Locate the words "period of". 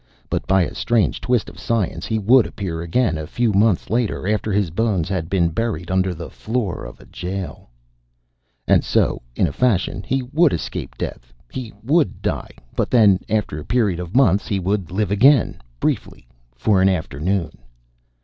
13.63-14.15